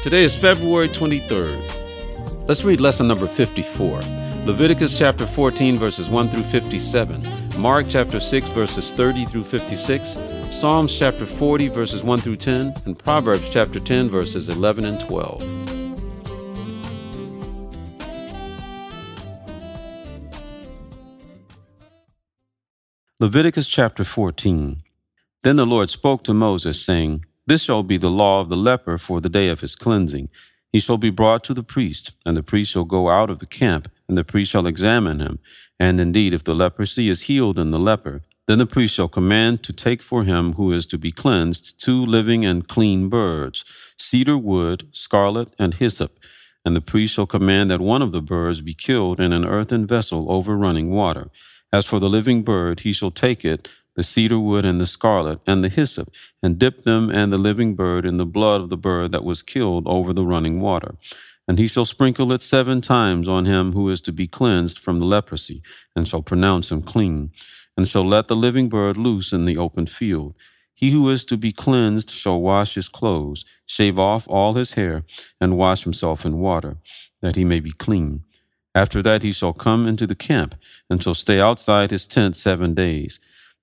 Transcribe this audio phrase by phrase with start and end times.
[0.00, 2.46] Today is February 23rd.
[2.46, 4.00] Let's read lesson number 54.
[4.46, 7.20] Leviticus chapter 14, verses 1 through 57,
[7.60, 10.16] Mark chapter 6, verses 30 through 56,
[10.52, 15.42] Psalms chapter 40, verses 1 through 10, and Proverbs chapter 10, verses 11 and 12.
[23.18, 24.84] Leviticus chapter 14.
[25.42, 28.98] Then the Lord spoke to Moses, saying, This shall be the law of the leper
[28.98, 30.28] for the day of his cleansing.
[30.70, 33.46] He shall be brought to the priest, and the priest shall go out of the
[33.46, 35.38] camp and the priest shall examine him.
[35.80, 39.62] And indeed, if the leprosy is healed in the leper, then the priest shall command
[39.62, 43.64] to take for him who is to be cleansed two living and clean birds,
[43.96, 46.18] cedar wood, scarlet, and hyssop.
[46.66, 49.86] And the priest shall command that one of the birds be killed in an earthen
[49.86, 51.30] vessel over running water.
[51.72, 55.40] As for the living bird, he shall take it, the cedar wood and the scarlet
[55.44, 56.08] and the hyssop,
[56.40, 59.42] and dip them and the living bird in the blood of the bird that was
[59.42, 60.94] killed over the running water.
[61.48, 65.00] And he shall sprinkle it seven times on him who is to be cleansed from
[65.00, 65.62] the leprosy,
[65.96, 67.32] and shall pronounce him clean,
[67.76, 70.36] and shall let the living bird loose in the open field.
[70.72, 75.02] He who is to be cleansed shall wash his clothes, shave off all his hair,
[75.40, 76.76] and wash himself in water,
[77.20, 78.20] that he may be clean.
[78.76, 80.54] After that he shall come into the camp,
[80.88, 83.18] and shall stay outside his tent seven days.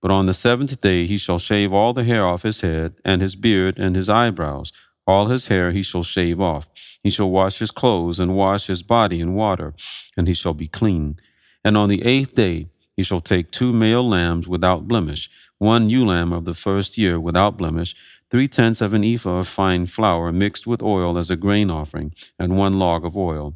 [0.06, 3.24] But on the seventh day he shall shave all the hair off his head, and
[3.24, 4.72] his beard, and his eyebrows
[5.08, 6.68] all his hair he shall shave off.
[7.02, 9.74] He shall wash his clothes and wash his body in water,
[10.16, 11.18] and he shall be clean.
[11.64, 16.06] And on the eighth day he shall take two male lambs without blemish, one ewe
[16.06, 17.96] lamb of the first year without blemish,
[18.30, 22.14] three tenths of an ephah of fine flour mixed with oil as a grain offering,
[22.38, 23.56] and one log of oil.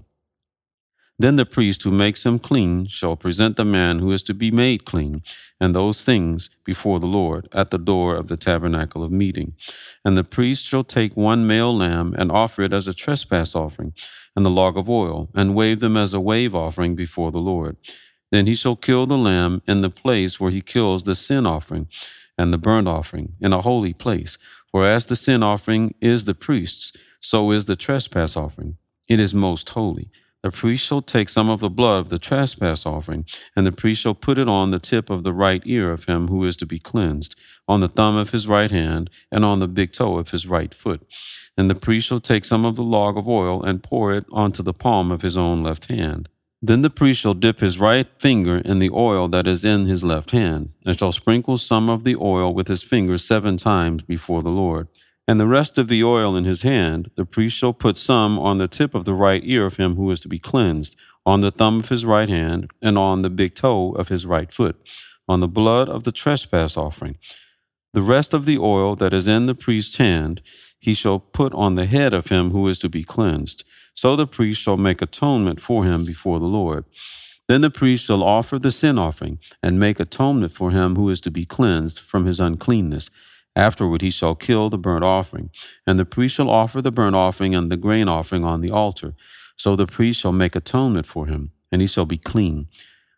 [1.22, 4.52] Then the priest who makes him clean shall present the man who is to be
[4.52, 5.22] made clean,
[5.60, 9.54] and those things before the Lord at the door of the tabernacle of meeting.
[10.06, 13.94] And the priest shall take one male lamb and offer it as a trespass offering,
[14.34, 17.76] and the log of oil, and wave them as a wave offering before the Lord.
[18.32, 21.90] Then he shall kill the lamb in the place where he kills the sin offering
[22.38, 24.38] and the burnt offering, in a holy place.
[24.72, 28.78] For as the sin offering is the priest's, so is the trespass offering.
[29.10, 30.10] It is most holy.
[30.42, 33.26] The priest shall take some of the blood of the trespass offering,
[33.58, 36.28] and the priest shall put it on the tip of the right ear of him
[36.28, 37.36] who is to be cleansed,
[37.68, 40.74] on the thumb of his right hand, and on the big toe of his right
[40.74, 41.06] foot.
[41.58, 44.64] And the priest shall take some of the log of oil and pour it onto
[44.64, 46.30] the palm of his own left hand.
[46.62, 50.06] Then the priest shall dip his right finger in the oil that is in his
[50.06, 54.42] left hand, and shall sprinkle some of the oil with his finger seven times before
[54.42, 54.88] the Lord.
[55.30, 58.58] And the rest of the oil in his hand, the priest shall put some on
[58.58, 61.52] the tip of the right ear of him who is to be cleansed, on the
[61.52, 64.76] thumb of his right hand, and on the big toe of his right foot,
[65.28, 67.20] on the blood of the trespass offering.
[67.94, 70.42] The rest of the oil that is in the priest's hand,
[70.80, 73.64] he shall put on the head of him who is to be cleansed.
[73.94, 76.86] So the priest shall make atonement for him before the Lord.
[77.48, 81.22] Then the priest shall offer the sin offering, and make atonement for him who is
[81.22, 83.12] to be cleansed from his uncleanness
[83.60, 85.50] Afterward he shall kill the burnt offering,
[85.86, 89.16] and the priest shall offer the burnt offering and the grain offering on the altar.
[89.58, 92.70] So the priest shall make atonement for him, and he shall be clean.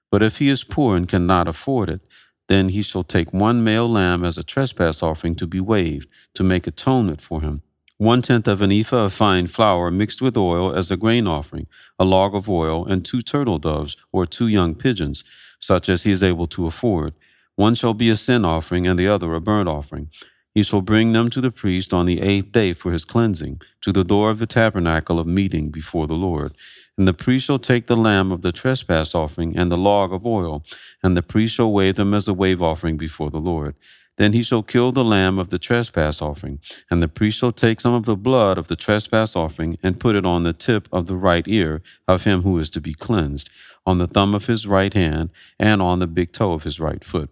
[0.10, 2.08] But if he is poor and cannot afford it,
[2.50, 6.44] then he shall take one male lamb as a trespass offering to be waved, to
[6.44, 7.62] make atonement for him.
[7.98, 11.68] One tenth of an ephah of fine flour mixed with oil as a grain offering,
[12.00, 15.24] a log of oil, and two turtle doves or two young pigeons,
[15.60, 17.14] such as he is able to afford.
[17.56, 20.10] One shall be a sin offering, and the other a burnt offering.
[20.54, 23.94] He shall bring them to the priest on the eighth day for his cleansing, to
[23.94, 26.54] the door of the tabernacle of meeting before the Lord.
[26.98, 30.26] And the priest shall take the lamb of the trespass offering and the log of
[30.26, 30.64] oil,
[31.02, 33.76] and the priest shall wave them as a wave offering before the Lord.
[34.18, 36.60] Then he shall kill the lamb of the trespass offering,
[36.92, 40.16] and the priest shall take some of the blood of the trespass offering and put
[40.16, 43.50] it on the tip of the right ear of him who is to be cleansed,
[43.86, 47.06] on the thumb of his right hand, and on the big toe of his right
[47.06, 47.32] foot.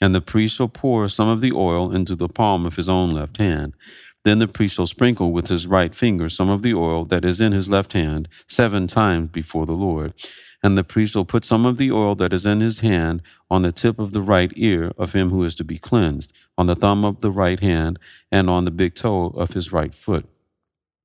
[0.00, 3.10] And the priest shall pour some of the oil into the palm of his own
[3.10, 3.74] left hand.
[4.24, 7.40] Then the priest shall sprinkle with his right finger some of the oil that is
[7.40, 10.14] in his left hand seven times before the Lord.
[10.62, 13.62] And the priest shall put some of the oil that is in his hand on
[13.62, 16.76] the tip of the right ear of him who is to be cleansed, on the
[16.76, 17.98] thumb of the right hand,
[18.32, 20.26] and on the big toe of his right foot.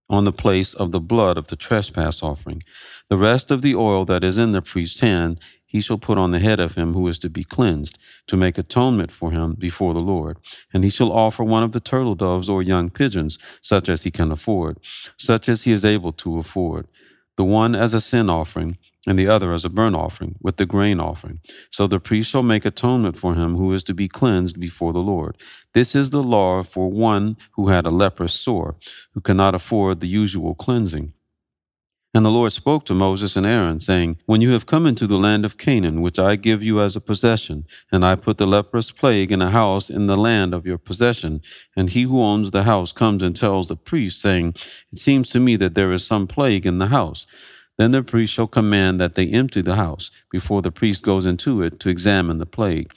[0.10, 2.62] on the place of the blood of the trespass offering.
[3.10, 5.40] The rest of the oil that is in the priest's hand
[5.74, 7.98] he shall put on the head of him who is to be cleansed,
[8.28, 10.38] to make atonement for him before the Lord.
[10.72, 14.12] And he shall offer one of the turtle doves or young pigeons, such as he
[14.12, 14.78] can afford,
[15.18, 16.88] such as he is able to afford,
[17.38, 18.78] the one as a sin offering,
[19.08, 21.40] and the other as a burnt offering, with the grain offering.
[21.72, 25.00] So the priest shall make atonement for him who is to be cleansed before the
[25.00, 25.36] Lord.
[25.74, 28.76] This is the law for one who had a leprous sore,
[29.14, 31.14] who cannot afford the usual cleansing.
[32.16, 35.18] And the Lord spoke to Moses and Aaron, saying, When you have come into the
[35.18, 38.92] land of Canaan, which I give you as a possession, and I put the leprous
[38.92, 41.42] plague in a house in the land of your possession,
[41.76, 44.54] and he who owns the house comes and tells the priest, saying,
[44.92, 47.26] It seems to me that there is some plague in the house.
[47.78, 51.62] Then the priest shall command that they empty the house before the priest goes into
[51.62, 52.88] it to examine the plague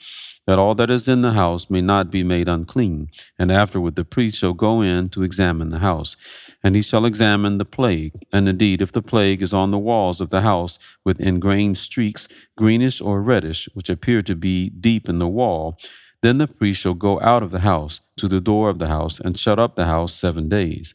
[0.47, 3.09] that all that is in the house may not be made unclean.
[3.37, 6.15] And afterward the priest shall go in to examine the house.
[6.63, 8.13] And he shall examine the plague.
[8.31, 12.29] And indeed, if the plague is on the walls of the house with ingrained streaks,
[12.55, 15.77] greenish or reddish, which appear to be deep in the wall,
[16.23, 19.19] then the priest shall go out of the house to the door of the house
[19.19, 20.93] and shut up the house seven days.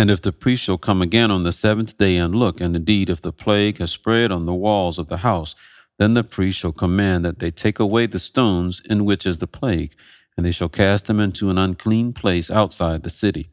[0.00, 3.10] And if the priest shall come again on the seventh day and look, and indeed
[3.10, 5.54] if the plague has spread on the walls of the house,
[5.98, 9.46] then the priest shall command that they take away the stones in which is the
[9.46, 9.94] plague,
[10.38, 13.50] and they shall cast them into an unclean place outside the city.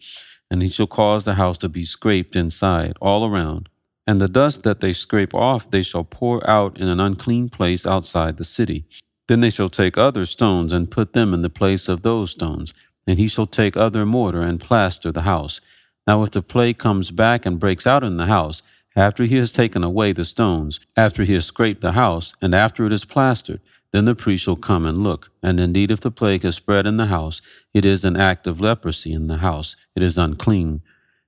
[0.49, 3.67] And he shall cause the house to be scraped inside, all around.
[4.07, 7.85] And the dust that they scrape off they shall pour out in an unclean place
[7.85, 8.85] outside the city.
[9.27, 12.73] Then they shall take other stones and put them in the place of those stones.
[13.05, 15.59] And he shall take other mortar and plaster the house.
[16.07, 18.63] Now if the plague comes back and breaks out in the house,
[18.95, 22.85] after he has taken away the stones, after he has scraped the house, and after
[22.85, 23.61] it is plastered,
[23.91, 25.29] then the priest shall come and look.
[25.43, 27.41] And indeed, if the plague has spread in the house,
[27.73, 30.81] it is an act of leprosy in the house, it is unclean.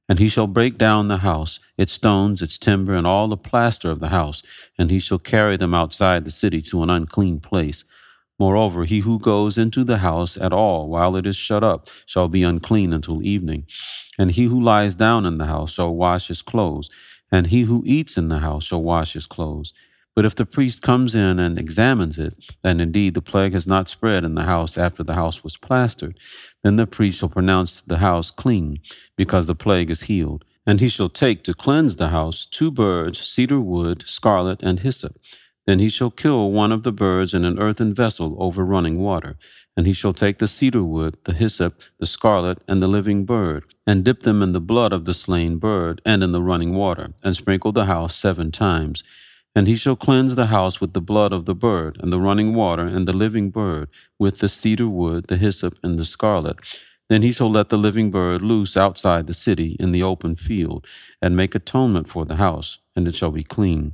[0.07, 3.91] And he shall break down the house, its stones, its timber, and all the plaster
[3.91, 4.41] of the house,
[4.77, 7.83] and he shall carry them outside the city to an unclean place.
[8.39, 12.29] Moreover, he who goes into the house at all while it is shut up shall
[12.29, 13.65] be unclean until evening.
[14.17, 16.89] And he who lies down in the house shall wash his clothes,
[17.31, 19.73] and he who eats in the house shall wash his clothes.
[20.15, 22.33] But if the priest comes in and examines it,
[22.63, 26.17] and indeed the plague has not spread in the house after the house was plastered,
[26.63, 28.79] then the priest shall pronounce the house clean,
[29.15, 30.45] because the plague is healed.
[30.65, 35.17] And he shall take to cleanse the house two birds, cedar wood, scarlet, and hyssop.
[35.69, 39.37] Then he shall kill one of the birds in an earthen vessel over running water.
[39.77, 43.65] And he shall take the cedar wood, the hyssop, the scarlet, and the living bird,
[43.85, 47.13] and dip them in the blood of the slain bird, and in the running water,
[47.23, 49.03] and sprinkle the house seven times.
[49.55, 52.55] And he shall cleanse the house with the blood of the bird, and the running
[52.55, 56.57] water, and the living bird, with the cedar wood, the hyssop, and the scarlet.
[57.09, 60.87] Then he shall let the living bird loose outside the city in the open field,
[61.21, 63.93] and make atonement for the house, and it shall be clean.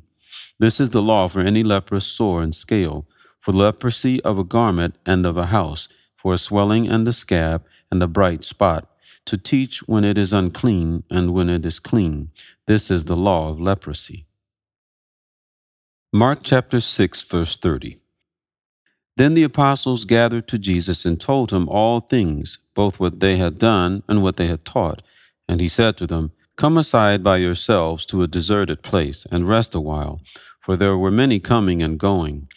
[0.59, 3.07] This is the law for any leprous sore and scale
[3.45, 5.87] for leprosy of a garment and of a house,
[6.17, 8.89] for a swelling and a scab and a bright spot,
[9.23, 12.31] to teach when it is unclean and when it is clean.
[12.65, 14.25] This is the law of leprosy.
[16.11, 17.99] Mark chapter 6, verse 30.
[19.15, 23.59] Then the apostles gathered to Jesus and told him all things, both what they had
[23.59, 25.03] done and what they had taught.
[25.47, 29.75] And he said to them, Come aside by yourselves to a deserted place and rest
[29.75, 30.21] a while,
[30.61, 32.47] for there were many coming and going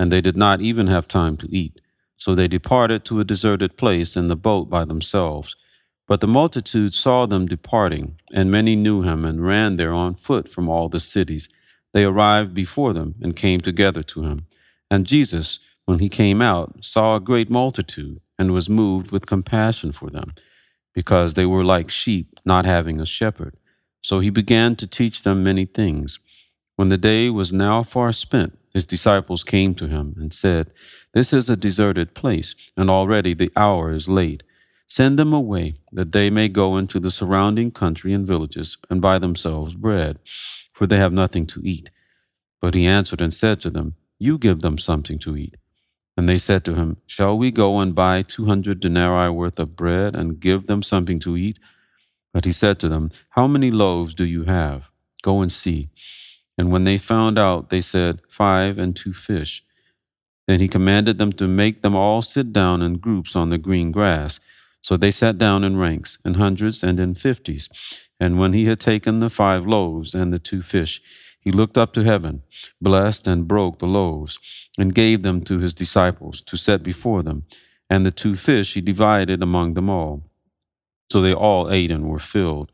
[0.00, 1.78] and they did not even have time to eat.
[2.16, 5.56] So they departed to a deserted place in the boat by themselves.
[6.08, 10.48] But the multitude saw them departing, and many knew him and ran there on foot
[10.48, 11.50] from all the cities.
[11.92, 14.46] They arrived before them and came together to him.
[14.90, 19.92] And Jesus, when he came out, saw a great multitude and was moved with compassion
[19.92, 20.32] for them,
[20.94, 23.56] because they were like sheep not having a shepherd.
[24.02, 26.18] So he began to teach them many things.
[26.76, 30.70] When the day was now far spent, his disciples came to him and said,
[31.12, 34.42] This is a deserted place, and already the hour is late.
[34.88, 39.18] Send them away, that they may go into the surrounding country and villages and buy
[39.18, 40.18] themselves bread,
[40.72, 41.90] for they have nothing to eat.
[42.60, 45.54] But he answered and said to them, You give them something to eat.
[46.20, 49.74] And they said to him, Shall we go and buy two hundred denarii worth of
[49.74, 51.58] bread and give them something to eat?
[52.34, 54.90] But he said to them, How many loaves do you have?
[55.22, 55.88] Go and see.
[56.58, 59.64] And when they found out, they said, Five and two fish.
[60.46, 63.90] Then he commanded them to make them all sit down in groups on the green
[63.90, 64.40] grass.
[64.82, 67.70] So they sat down in ranks, in hundreds and in fifties.
[68.20, 71.00] And when he had taken the five loaves and the two fish,
[71.40, 72.42] he looked up to heaven,
[72.80, 77.44] blessed and broke the loaves, and gave them to his disciples to set before them.
[77.88, 80.22] And the two fish he divided among them all.
[81.10, 82.70] So they all ate and were filled.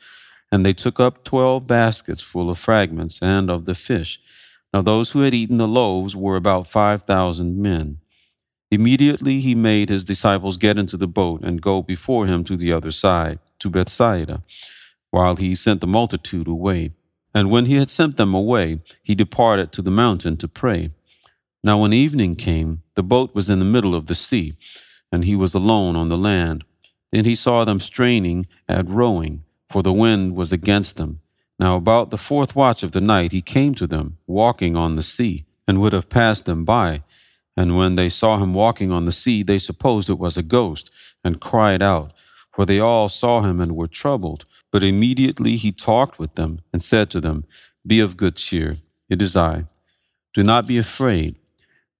[0.53, 4.21] And they took up twelve baskets full of fragments and of the fish.
[4.75, 7.99] Now those who had eaten the loaves were about five thousand men.
[8.71, 12.73] Immediately he made his disciples get into the boat and go before him to the
[12.73, 14.43] other side, to Bethsaida,
[15.11, 16.93] while he sent the multitude away.
[17.37, 20.93] And when he had sent them away, he departed to the mountain to pray.
[21.63, 24.55] Now when evening came, the boat was in the middle of the sea,
[25.13, 26.65] and he was alone on the land.
[27.13, 31.21] Then he saw them straining at rowing, for the wind was against them.
[31.59, 35.03] Now about the fourth watch of the night he came to them, walking on the
[35.03, 37.03] sea, and would have passed them by.
[37.55, 40.91] And when they saw him walking on the sea, they supposed it was a ghost,
[41.23, 42.15] and cried out,
[42.57, 44.47] for they all saw him and were troubled.
[44.73, 47.45] But immediately he talked with them, and said to them,
[47.87, 48.77] Be of good cheer,
[49.11, 49.67] it is I.
[50.33, 51.37] Do not be afraid.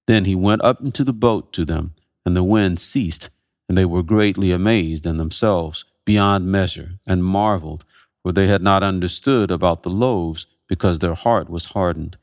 [0.07, 1.93] Then he went up into the boat to them,
[2.25, 3.29] and the wind ceased,
[3.69, 7.85] and they were greatly amazed in themselves beyond measure, and marveled,
[8.23, 12.17] for they had not understood about the loaves, because their heart was hardened.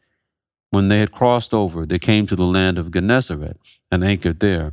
[0.71, 3.59] When they had crossed over, they came to the land of Gennesaret
[3.93, 4.73] and anchored there.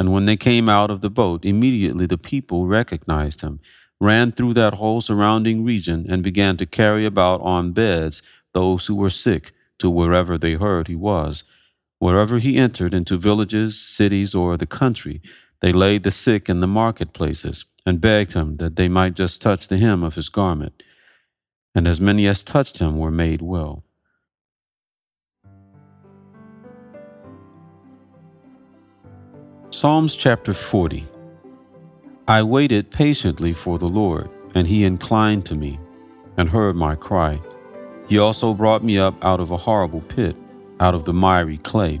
[0.00, 3.60] And when they came out of the boat, immediately the people recognized him,
[4.00, 8.22] ran through that whole surrounding region, and began to carry about on beds
[8.54, 11.44] those who were sick to wherever they heard he was.
[11.98, 15.20] Wherever he entered into villages, cities, or the country,
[15.60, 19.68] they laid the sick in the marketplaces and begged him that they might just touch
[19.68, 20.82] the hem of his garment.
[21.74, 23.84] And as many as touched him were made well.
[29.72, 31.06] Psalms chapter 40
[32.26, 35.78] I waited patiently for the Lord, and he inclined to me
[36.36, 37.38] and heard my cry.
[38.08, 40.36] He also brought me up out of a horrible pit,
[40.80, 42.00] out of the miry clay,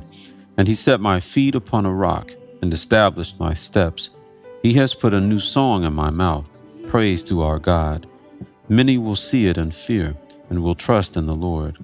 [0.56, 4.10] and he set my feet upon a rock and established my steps.
[4.64, 6.48] He has put a new song in my mouth,
[6.88, 8.04] praise to our God.
[8.68, 10.16] Many will see it and fear,
[10.50, 11.78] and will trust in the Lord.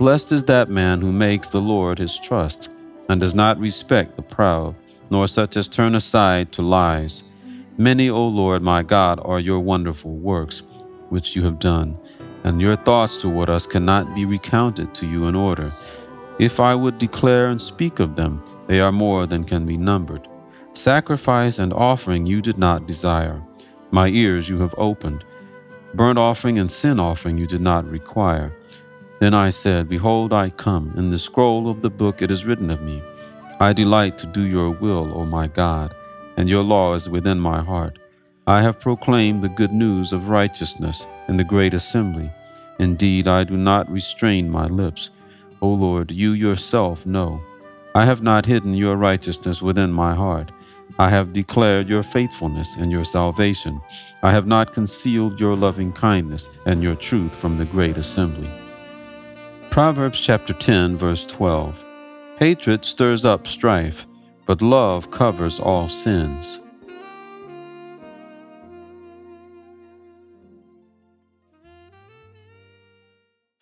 [0.00, 2.70] Blessed is that man who makes the Lord his trust,
[3.08, 4.76] and does not respect the proud
[5.10, 7.32] nor such as turn aside to lies.
[7.78, 10.62] Many, O Lord my God, are your wonderful works
[11.08, 11.98] which you have done,
[12.44, 15.70] and your thoughts toward us cannot be recounted to you in order.
[16.38, 20.26] If I would declare and speak of them, they are more than can be numbered.
[20.74, 23.42] Sacrifice and offering you did not desire.
[23.90, 25.24] My ears you have opened.
[25.94, 28.54] Burnt offering and sin offering you did not require.
[29.18, 30.92] Then I said, Behold, I come.
[30.96, 33.02] In the scroll of the book it is written of me.
[33.58, 35.94] I delight to do your will, O my God,
[36.36, 37.98] and your law is within my heart.
[38.46, 42.30] I have proclaimed the good news of righteousness in the great assembly.
[42.78, 45.08] Indeed, I do not restrain my lips.
[45.62, 47.40] O Lord, you yourself know.
[47.94, 50.52] I have not hidden your righteousness within my heart.
[50.98, 53.80] I have declared your faithfulness and your salvation.
[54.22, 58.50] I have not concealed your loving kindness and your truth from the great assembly.
[59.70, 61.85] Proverbs chapter 10, verse 12.
[62.38, 64.06] Hatred stirs up strife,
[64.44, 66.60] but love covers all sins.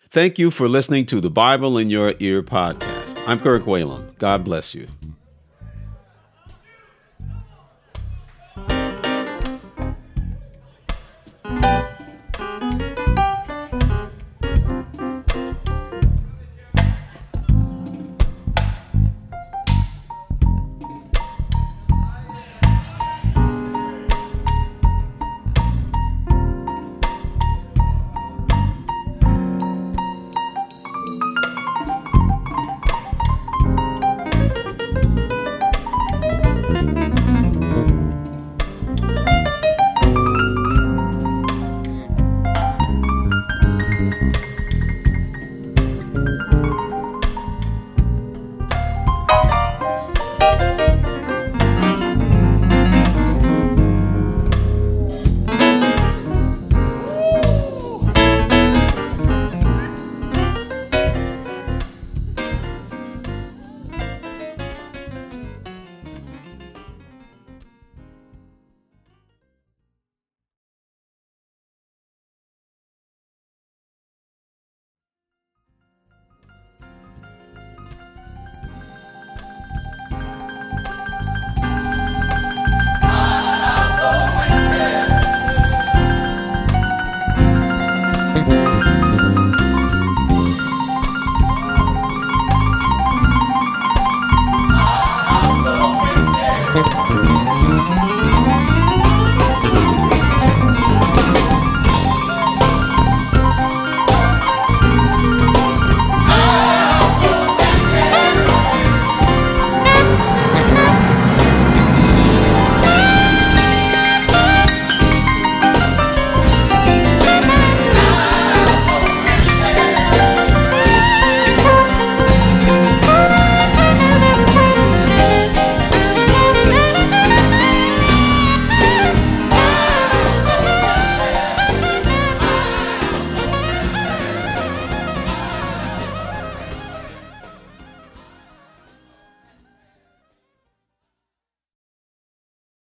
[0.09, 3.17] Thank you for listening to the Bible in Your Ear podcast.
[3.25, 4.17] I'm Kirk Whalum.
[4.17, 4.87] God bless you.